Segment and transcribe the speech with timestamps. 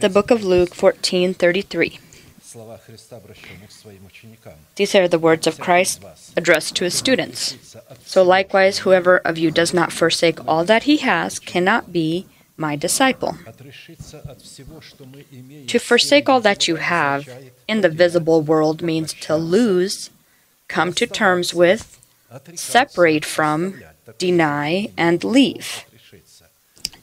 [0.00, 1.98] The book of Luke 14:33.
[4.76, 6.02] These are the words of Christ
[6.36, 7.56] addressed to his students.
[8.04, 12.76] So likewise, whoever of you does not forsake all that he has cannot be my
[12.76, 13.36] disciple.
[15.66, 17.28] To forsake all that you have
[17.66, 20.10] in the visible world means to lose,
[20.68, 21.98] come to terms with,
[22.54, 23.82] separate from,
[24.18, 25.84] deny, and leave.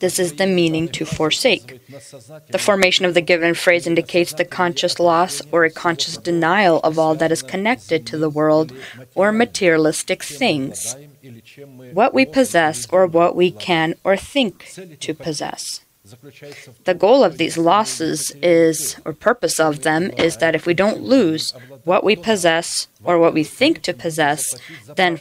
[0.00, 1.80] This is the meaning to forsake.
[2.48, 6.98] The formation of the given phrase indicates the conscious loss or a conscious denial of
[6.98, 8.72] all that is connected to the world
[9.14, 10.96] or materialistic things,
[11.92, 15.84] what we possess or what we can or think to possess.
[16.84, 21.02] The goal of these losses is, or purpose of them, is that if we don't
[21.02, 21.52] lose
[21.84, 24.58] what we possess or what we think to possess,
[24.96, 25.18] then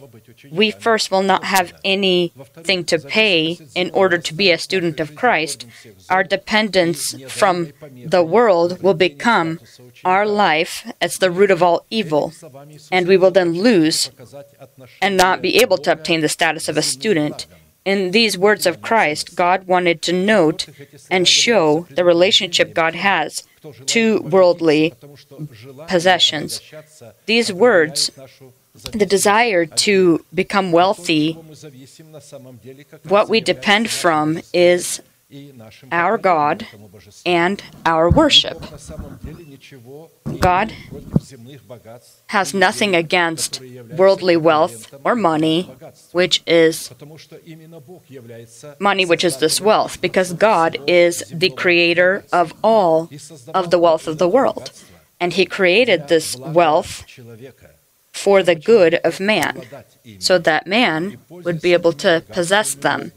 [0.51, 5.15] we first will not have anything to pay in order to be a student of
[5.15, 5.65] Christ.
[6.09, 7.71] Our dependence from
[8.05, 9.59] the world will become
[10.03, 12.33] our life as the root of all evil,
[12.91, 14.11] and we will then lose
[15.01, 17.47] and not be able to obtain the status of a student
[17.89, 20.67] in these words of Christ, God wanted to note
[21.09, 23.47] and show the relationship God has
[23.87, 24.93] to worldly
[25.87, 26.61] possessions.
[27.25, 28.11] These words,
[28.91, 31.33] the desire to become wealthy,
[33.07, 35.01] what we depend from is
[35.91, 36.65] our God
[37.25, 38.57] and our worship.
[40.39, 40.73] God
[42.27, 43.61] has nothing against
[43.95, 45.71] worldly wealth or money,
[46.13, 46.91] which is
[48.79, 53.09] money, which is this wealth, because God is the creator of all
[53.53, 54.71] of the wealth of the world.
[55.19, 57.03] And He created this wealth
[58.11, 59.63] for the good of man,
[60.19, 63.11] so that man would be able to possess them.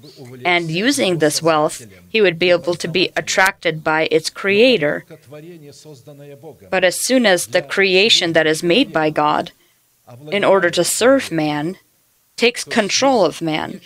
[0.45, 5.05] And using this wealth, he would be able to be attracted by its creator.
[6.70, 9.52] But as soon as the creation that is made by God,
[10.31, 11.79] in order to serve man,
[12.36, 13.81] takes control of man.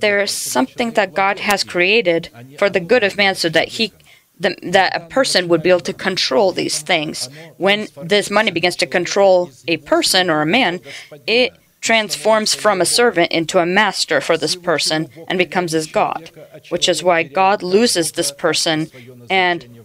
[0.00, 3.92] There is something that God has created for the good of man so that he
[4.40, 7.28] the, that a person would be able to control these things.
[7.56, 10.80] When this money begins to control a person or a man,
[11.26, 16.30] it transforms from a servant into a master for this person and becomes his God,
[16.70, 18.90] which is why God loses this person
[19.30, 19.78] and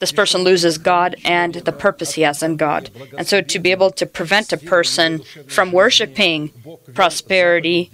[0.00, 2.90] this person loses God and the purpose he has in God.
[3.18, 6.52] And so, to be able to prevent a person from worshiping
[6.94, 7.90] prosperity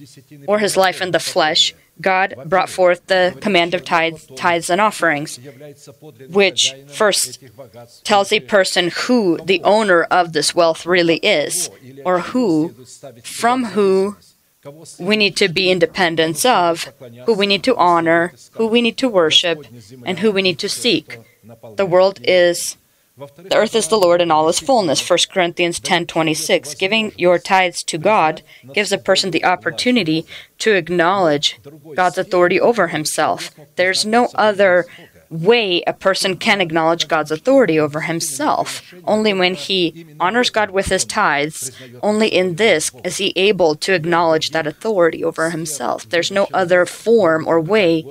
[0.46, 4.80] or his life in the flesh God brought forth the command of tithes, tithes and
[4.80, 5.38] offerings,
[6.28, 7.42] which first
[8.04, 11.70] tells a person who the owner of this wealth really is,
[12.04, 12.74] or who,
[13.22, 14.16] from who
[14.98, 16.92] we need to be independent of,
[17.24, 19.64] who we need to honor, who we need to worship,
[20.04, 21.18] and who we need to seek.
[21.76, 22.76] The world is
[23.16, 25.00] the earth is the Lord in all its fullness.
[25.00, 26.74] 1 Corinthians 10:26.
[26.74, 28.42] Giving your tithes to God
[28.74, 30.26] gives a person the opportunity
[30.58, 31.58] to acknowledge
[31.94, 33.50] God's authority over himself.
[33.76, 34.84] There's no other
[35.30, 38.82] way a person can acknowledge God's authority over himself.
[39.04, 41.72] Only when he honors God with his tithes,
[42.02, 46.08] only in this is he able to acknowledge that authority over himself.
[46.08, 48.02] There's no other form or way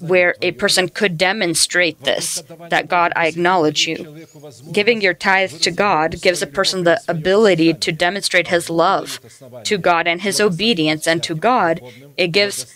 [0.00, 4.26] where a person could demonstrate this that God, I acknowledge you.
[4.72, 9.20] Giving your tithe to God gives a person the ability to demonstrate his love
[9.64, 11.80] to God and his obedience, and to God,
[12.16, 12.66] it gives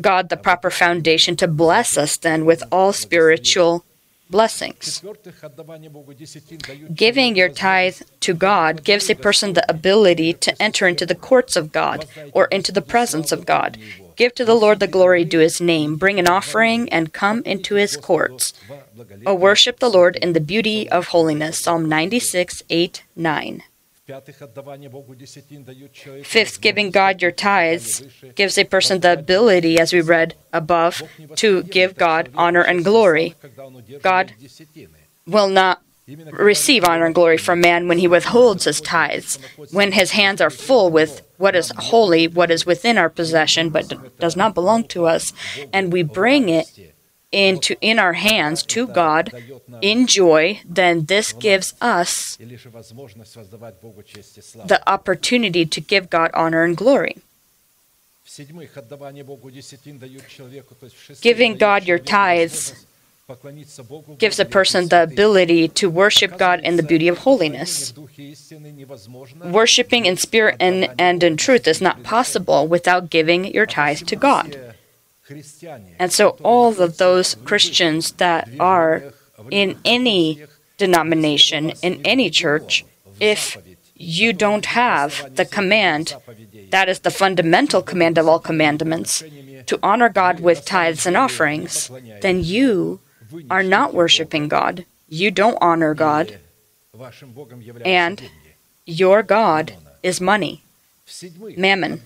[0.00, 3.84] God the proper foundation to bless us then with all spiritual
[4.30, 5.02] blessings.
[6.94, 11.56] Giving your tithe to God gives a person the ability to enter into the courts
[11.56, 13.76] of God or into the presence of God.
[14.14, 15.96] Give to the Lord the glory due his name.
[15.96, 18.52] Bring an offering and come into his courts.
[19.26, 21.58] O worship the Lord in the beauty of holiness.
[21.58, 23.62] Psalm 96, 8, 9.
[26.24, 28.02] Fifth, giving God your tithes
[28.34, 31.02] gives a person the ability, as we read above,
[31.36, 33.34] to give God honor and glory.
[34.02, 34.34] God
[35.26, 35.82] will not
[36.32, 39.38] receive honor and glory from man when he withholds his tithes,
[39.70, 44.18] when his hands are full with what is holy, what is within our possession but
[44.18, 45.32] does not belong to us,
[45.72, 46.94] and we bring it
[47.32, 49.32] into in our hands to God
[49.80, 52.36] in joy, then this gives us
[54.64, 57.18] the opportunity to give God honor and glory.
[61.20, 62.86] Giving God your tithes
[64.18, 67.92] gives a person the ability to worship God in the beauty of holiness.
[69.44, 74.16] Worshipping in spirit and, and in truth is not possible without giving your tithes to
[74.16, 74.69] God.
[75.98, 79.12] And so, all of those Christians that are
[79.50, 80.44] in any
[80.76, 82.84] denomination, in any church,
[83.20, 83.56] if
[83.94, 86.16] you don't have the command,
[86.70, 89.22] that is the fundamental command of all commandments,
[89.66, 91.90] to honor God with tithes and offerings,
[92.22, 93.00] then you
[93.50, 94.84] are not worshiping God.
[95.08, 96.38] You don't honor God.
[97.84, 98.22] And
[98.86, 100.62] your God is money,
[101.56, 102.00] mammon.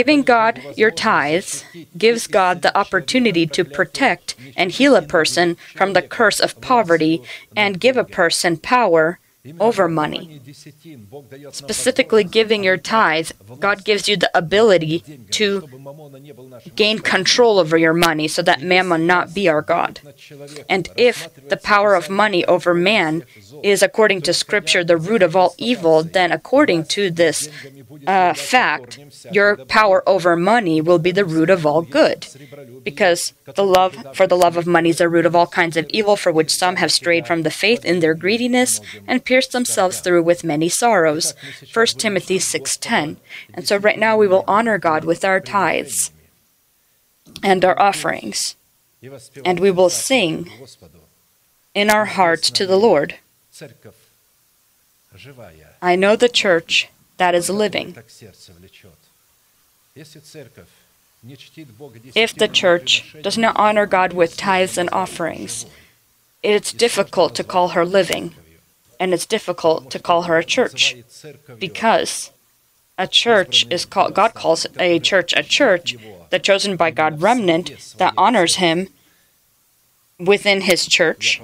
[0.00, 1.62] Giving God your tithes
[1.98, 7.22] gives God the opportunity to protect and heal a person from the curse of poverty
[7.54, 9.18] and give a person power
[9.58, 10.40] over money.
[11.50, 15.68] Specifically, giving your tithe, God gives you the ability to
[16.76, 20.00] gain control over your money so that mammon not be our God.
[20.68, 23.24] And if the power of money over man
[23.62, 27.48] is, according to Scripture, the root of all evil, then according to this
[28.06, 28.98] uh, fact,
[29.32, 32.26] your power over money will be the root of all good.
[32.84, 35.86] Because the love for the love of money is the root of all kinds of
[35.90, 40.00] evil, for which some have strayed from the faith in their greediness and pierced themselves
[40.00, 41.34] through with many sorrows.
[41.72, 43.18] 1 Timothy 6:10.
[43.54, 46.10] And so right now we will honor God with our tithes
[47.40, 48.56] and our offerings.
[49.44, 50.50] And we will sing
[51.80, 53.10] in our hearts to the Lord.
[55.80, 56.88] I know the church
[57.18, 57.96] that is living.
[62.24, 62.90] If the church
[63.22, 65.66] does not honor God with tithes and offerings,
[66.42, 68.34] it's difficult to call her living
[69.00, 70.94] and it's difficult to call her a church
[71.58, 72.30] because
[72.98, 75.96] a church is called, God calls a church a church,
[76.28, 78.88] the chosen by God remnant that honors Him
[80.18, 81.40] within His church.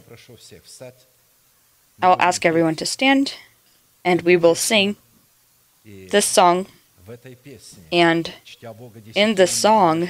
[2.02, 3.34] I will ask everyone to stand
[4.04, 4.96] and we will sing
[5.84, 6.66] this song
[7.92, 8.32] and
[9.14, 10.08] in the song,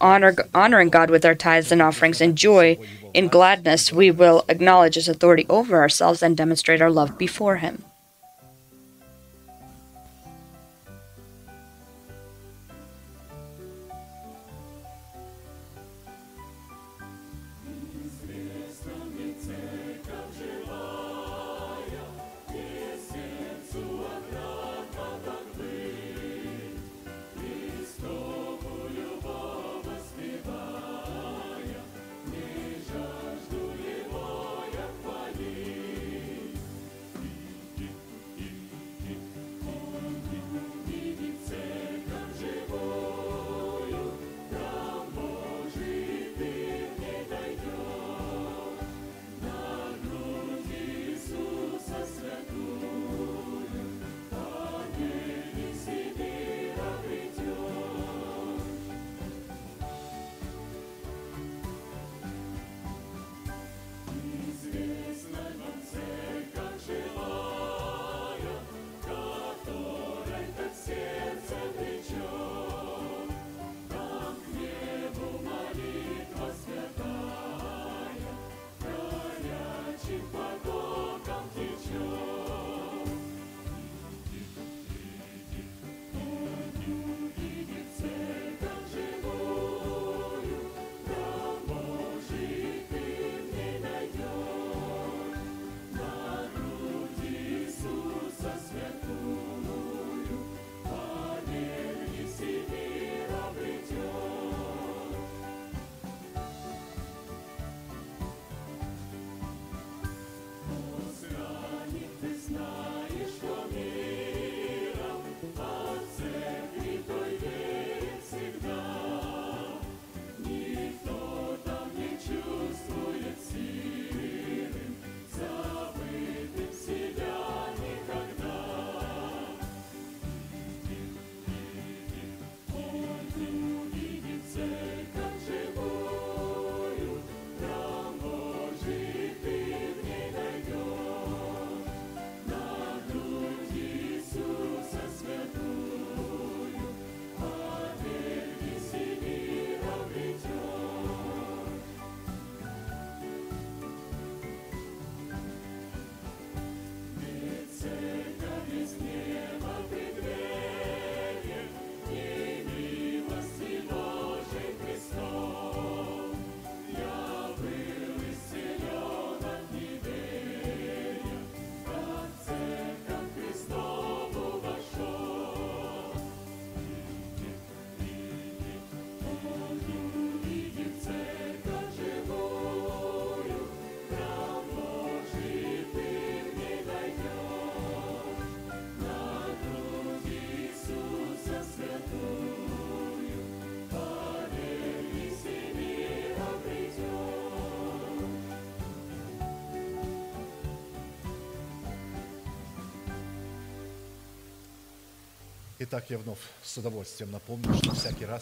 [0.00, 2.78] honor, honoring God with our tithes and offerings and joy,
[3.12, 7.84] in gladness, we will acknowledge His authority over ourselves and demonstrate our love before Him.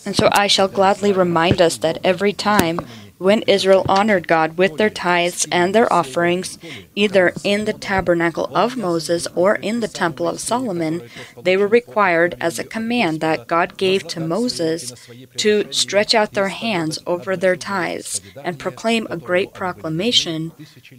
[0.07, 2.81] And so I shall gladly remind us that every time
[3.19, 6.59] when Israel honored God with their tithes and their offerings,
[6.95, 11.03] either in the tabernacle of Moses or in the temple of Solomon,
[11.43, 14.95] they were required, as a command that God gave to Moses,
[15.37, 20.53] to stretch out their hands over their tithes and proclaim a great proclamation,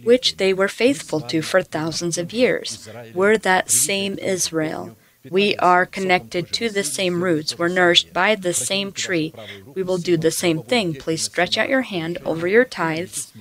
[0.04, 2.88] which they were faithful to for thousands of years.
[3.12, 4.96] We're that same Israel.
[5.30, 7.58] We are connected to the same roots.
[7.58, 9.34] We're nourished by the same tree.
[9.74, 10.94] We will do the same thing.
[10.94, 13.32] Please stretch out your hand over your tithes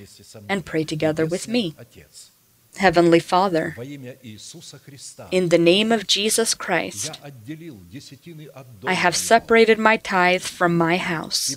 [0.50, 1.76] and pray together with me.
[2.78, 3.76] Heavenly Father,
[5.32, 7.20] in the name of Jesus Christ,
[8.86, 11.56] I have separated my tithe from my house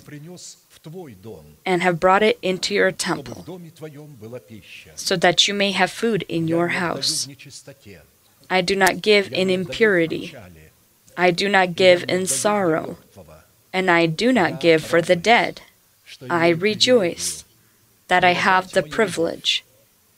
[1.65, 3.45] and have brought it into your temple
[4.95, 7.27] so that you may have food in your house.
[8.51, 10.35] I do not give in impurity.
[11.15, 12.97] I do not give in sorrow.
[13.71, 15.61] And I do not give for the dead.
[16.29, 17.45] I rejoice
[18.09, 19.63] that I have the privilege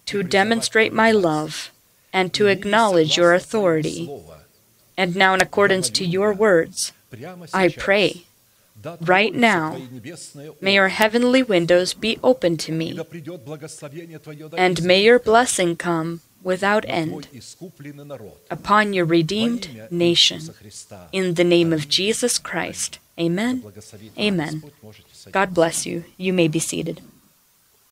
[0.07, 1.69] to demonstrate my love
[2.11, 4.09] and to acknowledge your authority.
[4.97, 6.91] And now, in accordance to your words,
[7.53, 8.25] I pray.
[8.99, 9.77] Right now,
[10.59, 12.99] may your heavenly windows be open to me,
[14.57, 17.27] and may your blessing come without end
[18.49, 20.41] upon your redeemed nation.
[21.11, 22.99] In the name of Jesus Christ.
[23.19, 23.63] Amen.
[24.19, 24.63] Amen.
[25.31, 26.03] God bless you.
[26.17, 27.01] You may be seated.